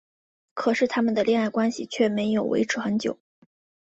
[0.55, 3.19] 可是他们的恋爱关系却没有维持很久。